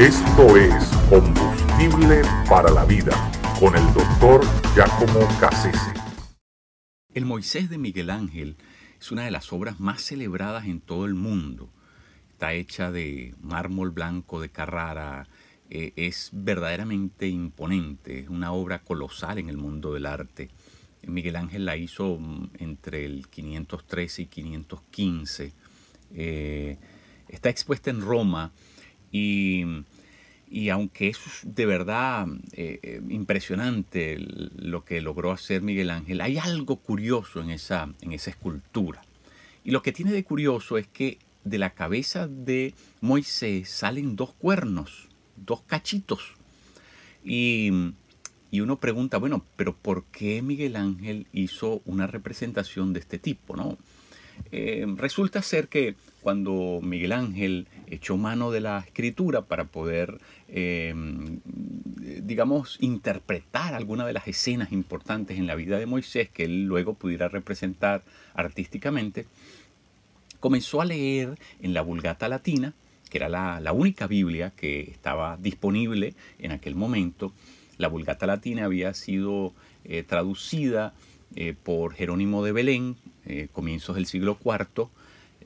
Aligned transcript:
Esto 0.00 0.56
es 0.56 0.86
Combustible 1.10 2.22
para 2.48 2.70
la 2.70 2.86
Vida 2.86 3.12
con 3.60 3.76
el 3.76 3.84
doctor 3.92 4.40
Giacomo 4.74 5.28
Cassese. 5.38 5.92
El 7.12 7.26
Moisés 7.26 7.68
de 7.68 7.76
Miguel 7.76 8.08
Ángel 8.08 8.56
es 8.98 9.12
una 9.12 9.26
de 9.26 9.30
las 9.30 9.52
obras 9.52 9.78
más 9.78 10.00
celebradas 10.00 10.64
en 10.64 10.80
todo 10.80 11.04
el 11.04 11.12
mundo. 11.12 11.68
Está 12.30 12.54
hecha 12.54 12.90
de 12.90 13.34
mármol 13.42 13.90
blanco 13.90 14.40
de 14.40 14.48
Carrara, 14.48 15.28
eh, 15.68 15.92
es 15.96 16.30
verdaderamente 16.32 17.28
imponente, 17.28 18.20
es 18.20 18.30
una 18.30 18.52
obra 18.52 18.78
colosal 18.78 19.36
en 19.36 19.50
el 19.50 19.58
mundo 19.58 19.92
del 19.92 20.06
arte. 20.06 20.48
Miguel 21.02 21.36
Ángel 21.36 21.66
la 21.66 21.76
hizo 21.76 22.16
mm, 22.18 22.52
entre 22.58 23.04
el 23.04 23.28
513 23.28 24.22
y 24.22 24.26
515. 24.28 25.52
Eh, 26.14 26.78
está 27.28 27.50
expuesta 27.50 27.90
en 27.90 28.00
Roma 28.00 28.50
y, 29.12 30.68
aunque 30.70 31.08
es 31.08 31.18
de 31.42 31.66
verdad 31.66 32.26
eh, 32.52 32.78
eh, 32.82 33.00
impresionante 33.08 34.18
lo 34.18 34.84
que 34.84 35.00
logró 35.00 35.32
hacer 35.32 35.62
Miguel 35.62 35.90
Ángel, 35.90 36.20
hay 36.20 36.38
algo 36.38 36.76
curioso 36.76 37.40
en 37.40 37.50
esa, 37.50 37.92
en 38.00 38.12
esa 38.12 38.30
escultura. 38.30 39.02
Y 39.64 39.72
lo 39.72 39.82
que 39.82 39.92
tiene 39.92 40.12
de 40.12 40.24
curioso 40.24 40.78
es 40.78 40.86
que 40.86 41.18
de 41.44 41.58
la 41.58 41.70
cabeza 41.70 42.28
de 42.28 42.74
Moisés 43.00 43.68
salen 43.68 44.16
dos 44.16 44.32
cuernos, 44.32 45.08
dos 45.36 45.62
cachitos. 45.62 46.34
Y, 47.24 47.70
y 48.50 48.60
uno 48.60 48.78
pregunta, 48.78 49.18
bueno, 49.18 49.44
pero 49.56 49.76
¿por 49.76 50.04
qué 50.06 50.42
Miguel 50.42 50.76
Ángel 50.76 51.26
hizo 51.32 51.82
una 51.84 52.06
representación 52.06 52.92
de 52.92 53.00
este 53.00 53.18
tipo? 53.18 53.56
¿no? 53.56 53.78
Eh, 54.52 54.86
resulta 54.96 55.42
ser 55.42 55.68
que 55.68 55.94
cuando 56.22 56.80
Miguel 56.82 57.12
Ángel 57.12 57.66
echó 57.86 58.16
mano 58.16 58.50
de 58.50 58.60
la 58.60 58.80
escritura 58.80 59.42
para 59.42 59.64
poder, 59.64 60.18
eh, 60.48 60.94
digamos, 62.22 62.76
interpretar 62.80 63.74
alguna 63.74 64.06
de 64.06 64.12
las 64.12 64.28
escenas 64.28 64.72
importantes 64.72 65.38
en 65.38 65.46
la 65.46 65.54
vida 65.54 65.78
de 65.78 65.86
Moisés 65.86 66.28
que 66.28 66.44
él 66.44 66.64
luego 66.64 66.94
pudiera 66.94 67.28
representar 67.28 68.02
artísticamente, 68.34 69.26
comenzó 70.40 70.80
a 70.80 70.84
leer 70.84 71.38
en 71.62 71.74
la 71.74 71.82
Vulgata 71.82 72.28
Latina, 72.28 72.74
que 73.08 73.18
era 73.18 73.28
la, 73.28 73.72
única 73.72 74.06
Biblia 74.06 74.52
que 74.56 74.82
estaba 74.82 75.36
disponible 75.36 76.14
en 76.38 76.52
aquel 76.52 76.74
momento. 76.74 77.32
La 77.76 77.88
Vulgata 77.88 78.26
Latina 78.26 78.64
había 78.64 78.94
sido 78.94 79.52
eh, 79.84 80.02
traducida 80.02 80.94
por 81.62 81.94
Jerónimo 81.94 82.44
de 82.44 82.52
Belén, 82.52 82.96
eh, 83.26 83.48
comienzos 83.52 83.96
del 83.96 84.06
siglo 84.06 84.38
IV, 84.42 84.88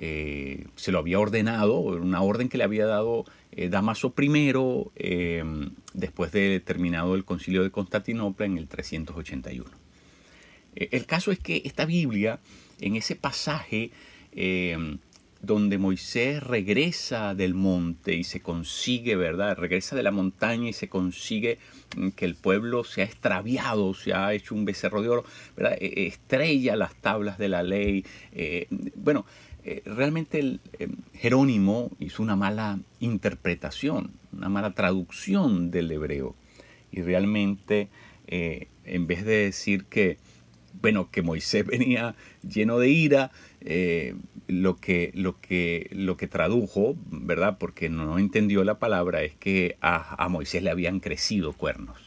eh, 0.00 0.66
se 0.76 0.92
lo 0.92 0.98
había 0.98 1.20
ordenado, 1.20 1.78
una 1.78 2.20
orden 2.20 2.48
que 2.48 2.58
le 2.58 2.64
había 2.64 2.84
dado 2.84 3.24
eh, 3.52 3.68
Damaso 3.68 4.12
I 4.18 4.52
después 5.94 6.32
de 6.32 6.60
terminado 6.60 7.14
el 7.14 7.24
concilio 7.24 7.62
de 7.62 7.70
Constantinopla 7.70 8.46
en 8.46 8.58
el 8.58 8.66
381. 8.66 9.70
el 10.74 11.06
caso 11.06 11.32
es 11.32 11.38
que 11.38 11.62
esta 11.64 11.84
Biblia, 11.84 12.40
en 12.80 12.96
ese 12.96 13.16
pasaje 13.16 13.90
donde 15.42 15.78
Moisés 15.78 16.42
regresa 16.42 17.34
del 17.34 17.54
monte 17.54 18.14
y 18.14 18.24
se 18.24 18.40
consigue, 18.40 19.16
¿verdad? 19.16 19.56
Regresa 19.56 19.96
de 19.96 20.02
la 20.02 20.10
montaña 20.10 20.68
y 20.68 20.72
se 20.72 20.88
consigue 20.88 21.58
mm, 21.96 22.10
que 22.10 22.26
el 22.26 22.34
pueblo 22.34 22.84
se 22.84 23.02
ha 23.02 23.04
extraviado, 23.04 23.94
se 23.94 24.12
ha 24.12 24.32
hecho 24.34 24.54
un 24.54 24.64
becerro 24.64 25.02
de 25.02 25.08
oro, 25.08 25.24
¿verdad? 25.56 25.78
E, 25.80 25.86
e, 25.86 26.06
estrella 26.06 26.76
las 26.76 26.94
tablas 26.94 27.38
de 27.38 27.48
la 27.48 27.62
ley. 27.62 28.04
Eh, 28.32 28.66
bueno, 28.96 29.24
eh, 29.64 29.82
realmente 29.84 30.38
em, 30.40 30.96
Jerónimo 31.14 31.90
hizo 31.98 32.22
una 32.22 32.36
mala 32.36 32.78
interpretación, 33.00 34.12
una 34.32 34.48
mala 34.48 34.72
traducción 34.72 35.70
del 35.70 35.90
hebreo. 35.90 36.34
Y 36.92 37.02
realmente, 37.02 37.88
eh, 38.26 38.68
en 38.84 39.06
vez 39.06 39.24
de 39.24 39.44
decir 39.44 39.84
que, 39.84 40.18
bueno, 40.80 41.10
que 41.10 41.22
Moisés 41.22 41.66
venía 41.66 42.14
lleno 42.42 42.78
de 42.78 42.88
ira, 42.88 43.30
eh, 43.60 44.14
lo, 44.48 44.76
que, 44.76 45.10
lo, 45.14 45.40
que, 45.40 45.88
lo 45.92 46.16
que 46.16 46.26
tradujo, 46.26 46.96
¿verdad? 47.10 47.58
Porque 47.58 47.88
no 47.88 48.18
entendió 48.18 48.64
la 48.64 48.78
palabra, 48.78 49.22
es 49.22 49.34
que 49.36 49.76
a, 49.80 50.28
Moisés 50.28 50.62
le 50.62 50.70
habían 50.70 51.00
crecido 51.00 51.52
cuernos. 51.52 51.98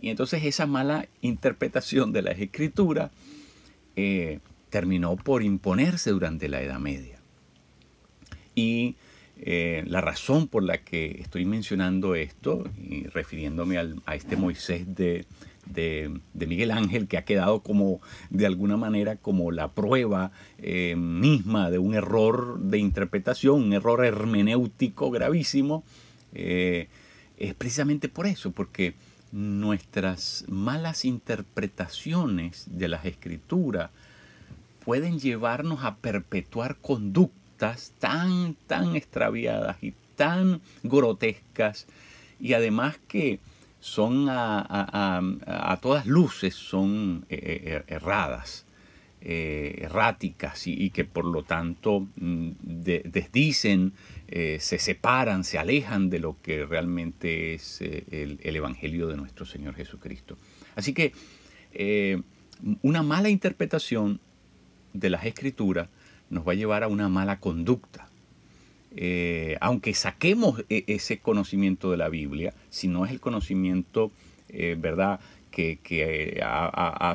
Y 0.00 0.10
entonces 0.10 0.44
esa 0.44 0.66
mala 0.66 1.08
interpretación 1.20 2.12
de 2.12 2.22
las 2.22 2.38
escrituras 2.38 3.10
eh, 3.96 4.38
terminó 4.70 5.16
por 5.16 5.42
imponerse 5.42 6.10
durante 6.10 6.48
la 6.48 6.62
Edad 6.62 6.78
Media. 6.78 7.18
Y 8.54 8.94
eh, 9.42 9.84
la 9.86 10.02
razón 10.02 10.48
por 10.48 10.62
la 10.62 10.84
que 10.84 11.18
estoy 11.18 11.46
mencionando 11.46 12.14
esto 12.14 12.64
y 12.76 13.04
refiriéndome 13.06 13.78
a 13.78 14.14
este 14.14 14.36
Moisés 14.36 14.84
de, 14.94 15.24
Miguel 16.34 16.70
Ángel, 16.70 17.08
que 17.08 17.16
ha 17.16 17.24
quedado 17.24 17.60
como, 17.60 18.02
de 18.28 18.44
alguna 18.44 18.76
manera, 18.76 19.16
como 19.16 19.50
la 19.50 19.72
prueba 19.72 20.30
eh, 20.58 20.94
misma 20.94 21.70
de 21.70 21.78
un 21.78 21.94
error 21.94 22.60
de 22.60 22.78
interpretación, 22.78 23.62
un 23.62 23.72
error 23.72 24.04
hermenéutico 24.04 25.10
gravísimo, 25.10 25.84
eh, 26.34 26.88
es 27.38 27.54
precisamente 27.54 28.10
por 28.10 28.26
eso, 28.26 28.50
porque 28.50 28.92
nuestras 29.32 30.44
malas 30.48 31.06
interpretaciones 31.06 32.66
de 32.70 32.88
las 32.88 33.06
escrituras 33.06 33.90
pueden 34.84 35.18
llevarnos 35.18 35.82
a 35.82 35.96
perpetuar 35.96 36.76
conductas 36.76 37.39
tan, 37.98 38.54
tan 38.66 38.96
extraviadas 38.96 39.76
y 39.82 39.94
tan 40.16 40.60
grotescas, 40.82 41.86
y 42.40 42.54
además 42.54 42.98
que 43.06 43.38
son 43.80 44.26
a, 44.28 45.78
todas 45.80 46.06
luces 46.06 46.54
son 46.54 47.24
eh, 47.28 47.38
eh, 47.42 47.72
er, 47.72 47.84
erradas, 47.88 48.66
eh, 49.22 49.78
erráticas 49.82 50.66
y, 50.66 50.90
que 50.90 51.04
por 51.04 51.24
lo 51.24 51.42
tanto 51.42 52.06
mm, 52.16 52.50
desdicen, 52.60 53.92
se 54.28 54.78
separan, 54.78 55.44
se 55.44 55.58
alejan 55.58 56.08
de 56.08 56.20
lo 56.20 56.36
que 56.40 56.64
realmente 56.64 57.54
es 57.54 57.80
el, 57.80 58.38
Evangelio 58.42 59.08
de 59.08 59.16
nuestro 59.16 59.44
Señor 59.44 59.74
Jesucristo. 59.74 60.38
Así 60.76 60.92
que 60.94 61.12
una 62.82 63.02
mala 63.02 63.28
interpretación 63.28 64.20
de 64.92 65.10
las 65.10 65.24
escrituras 65.24 65.88
nos 66.30 66.46
va 66.46 66.52
a 66.52 66.56
llevar 66.56 66.82
a 66.82 66.88
una 66.88 67.08
mala 67.08 67.38
conducta. 67.40 68.08
Eh, 68.96 69.56
aunque 69.60 69.94
saquemos 69.94 70.64
e, 70.68 70.84
ese 70.88 71.18
conocimiento 71.18 71.90
de 71.90 71.96
la 71.96 72.08
Biblia, 72.08 72.54
si 72.70 72.88
no 72.88 73.04
es 73.04 73.12
el 73.12 73.20
conocimiento, 73.20 74.10
eh, 74.48 74.76
¿verdad?, 74.78 75.20
que, 75.50 76.40
ha, 76.42 77.14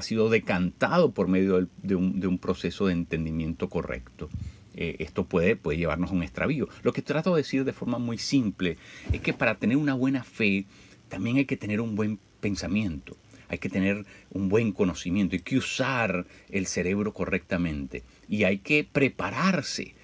sido 0.00 0.30
decantado 0.30 1.12
por 1.12 1.28
medio 1.28 1.68
de, 1.82 1.96
un, 1.96 2.38
proceso 2.38 2.86
de 2.86 2.94
entendimiento 2.94 3.68
correcto. 3.68 4.28
Eh, 4.74 4.96
esto 5.00 5.24
puede, 5.24 5.54
puede 5.54 5.78
llevarnos 5.78 6.10
a 6.10 6.14
un 6.14 6.22
extravío. 6.22 6.68
Lo 6.82 6.92
que 6.92 7.02
trato 7.02 7.34
de 7.34 7.42
decir 7.42 7.64
de 7.64 7.72
forma 7.72 7.98
muy 7.98 8.18
simple 8.18 8.78
es 9.12 9.20
que 9.20 9.32
para 9.32 9.56
tener 9.56 9.76
una 9.76 9.94
buena 9.94 10.24
fe 10.24 10.64
también 11.08 11.36
hay 11.36 11.44
que 11.44 11.58
tener 11.58 11.80
un 11.80 11.94
buen 11.94 12.18
pensamiento, 12.40 13.16
hay 13.48 13.58
que 13.58 13.68
tener 13.68 14.06
un 14.30 14.48
buen 14.48 14.72
conocimiento, 14.72 15.36
hay 15.36 15.42
que 15.42 15.58
usar 15.58 16.26
el 16.50 16.66
cerebro 16.66 17.12
correctamente 17.12 18.02
y 18.28 18.44
hay 18.44 18.58
que 18.58 18.84
prepararse 18.84 19.94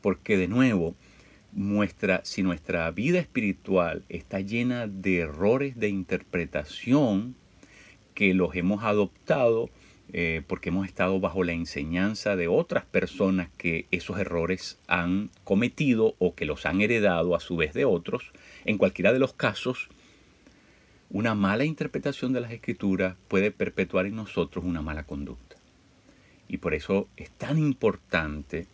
porque 0.00 0.36
de 0.36 0.48
nuevo, 0.48 0.94
si 2.22 2.42
nuestra 2.42 2.90
vida 2.90 3.18
espiritual 3.18 4.04
está 4.08 4.40
llena 4.40 4.86
de 4.86 5.18
errores 5.18 5.76
de 5.78 5.88
interpretación 5.88 7.34
que 8.14 8.34
los 8.34 8.54
hemos 8.54 8.84
adoptado 8.84 9.70
eh, 10.12 10.42
porque 10.46 10.68
hemos 10.68 10.86
estado 10.86 11.18
bajo 11.18 11.42
la 11.42 11.52
enseñanza 11.52 12.36
de 12.36 12.46
otras 12.46 12.84
personas 12.84 13.48
que 13.56 13.86
esos 13.90 14.18
errores 14.20 14.78
han 14.86 15.30
cometido 15.42 16.14
o 16.18 16.34
que 16.34 16.44
los 16.44 16.64
han 16.64 16.80
heredado 16.80 17.34
a 17.34 17.40
su 17.40 17.56
vez 17.56 17.74
de 17.74 17.84
otros, 17.84 18.32
en 18.64 18.78
cualquiera 18.78 19.12
de 19.12 19.18
los 19.18 19.32
casos, 19.32 19.88
una 21.10 21.34
mala 21.34 21.64
interpretación 21.64 22.32
de 22.32 22.40
las 22.40 22.52
escrituras 22.52 23.16
puede 23.26 23.50
perpetuar 23.50 24.06
en 24.06 24.14
nosotros 24.14 24.64
una 24.64 24.82
mala 24.82 25.02
conducta. 25.02 25.55
Y 26.48 26.58
por 26.58 26.74
eso 26.74 27.08
es 27.16 27.30
tan 27.30 27.58
importante 27.58 28.66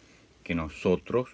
que 0.44 0.54
nosotros 0.54 1.30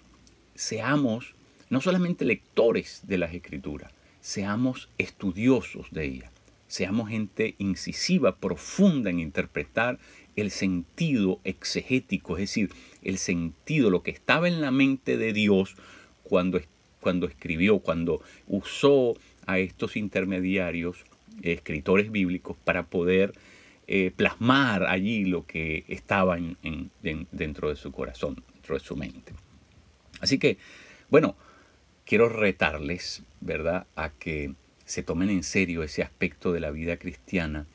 seamos 0.55 1.35
no 1.69 1.81
solamente 1.81 2.25
lectores 2.25 3.01
de 3.03 3.17
las 3.17 3.33
escrituras, 3.33 3.91
seamos 4.21 4.89
estudiosos 4.97 5.87
de 5.91 6.05
ellas, 6.05 6.31
seamos 6.67 7.09
gente 7.09 7.55
incisiva, 7.57 8.35
profunda 8.37 9.09
en 9.09 9.19
interpretar 9.19 9.99
el 10.35 10.51
sentido 10.51 11.39
exegético, 11.43 12.37
es 12.37 12.41
decir, 12.41 12.71
el 13.03 13.17
sentido, 13.17 13.89
lo 13.89 14.03
que 14.03 14.11
estaba 14.11 14.47
en 14.47 14.61
la 14.61 14.71
mente 14.71 15.17
de 15.17 15.33
Dios 15.33 15.75
cuando, 16.23 16.59
cuando 17.01 17.27
escribió, 17.27 17.79
cuando 17.79 18.21
usó 18.47 19.15
a 19.45 19.59
estos 19.59 19.95
intermediarios, 19.95 20.97
escritores 21.41 22.11
bíblicos, 22.11 22.57
para 22.63 22.83
poder 22.83 23.33
eh, 23.91 24.11
plasmar 24.15 24.83
allí 24.83 25.25
lo 25.25 25.47
que 25.47 25.83
estaba 25.87 26.37
dentro 27.31 27.69
de 27.69 27.75
su 27.75 27.91
corazón, 27.91 28.43
dentro 28.53 28.75
de 28.75 28.81
su 28.81 28.95
mente. 28.95 29.33
Así 30.21 30.37
que, 30.37 30.59
bueno, 31.09 31.35
quiero 32.05 32.29
retarles, 32.29 33.23
¿verdad?, 33.41 33.87
a 33.95 34.11
que 34.11 34.53
se 34.85 35.01
tomen 35.01 35.31
en 35.31 35.41
serio 35.41 35.81
ese 35.81 36.03
aspecto 36.03 36.51
de 36.51 36.59
la 36.59 36.69
vida 36.69 36.97
cristiana, 36.97 37.65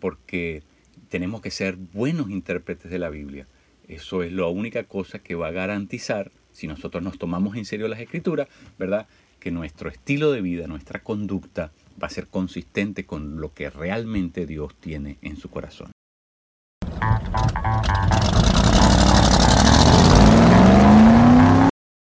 porque 0.00 0.62
tenemos 1.08 1.40
que 1.40 1.50
ser 1.50 1.76
buenos 1.76 2.28
intérpretes 2.28 2.90
de 2.90 2.98
la 2.98 3.08
Biblia. 3.08 3.46
Eso 3.88 4.22
es 4.22 4.32
la 4.32 4.48
única 4.48 4.84
cosa 4.84 5.18
que 5.20 5.34
va 5.34 5.48
a 5.48 5.52
garantizar, 5.52 6.30
si 6.52 6.66
nosotros 6.66 7.02
nos 7.02 7.16
tomamos 7.16 7.56
en 7.56 7.64
serio 7.64 7.88
las 7.88 8.00
escrituras, 8.00 8.48
¿verdad?, 8.78 9.06
que 9.40 9.50
nuestro 9.50 9.88
estilo 9.88 10.30
de 10.30 10.42
vida, 10.42 10.66
nuestra 10.66 11.00
conducta, 11.02 11.72
va 12.02 12.08
a 12.08 12.10
ser 12.10 12.28
consistente 12.28 13.06
con 13.06 13.40
lo 13.40 13.52
que 13.52 13.70
realmente 13.70 14.46
Dios 14.46 14.74
tiene 14.80 15.18
en 15.22 15.36
su 15.36 15.50
corazón. 15.50 15.93